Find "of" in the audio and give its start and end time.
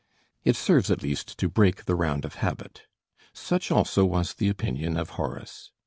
2.25-2.33, 4.97-5.11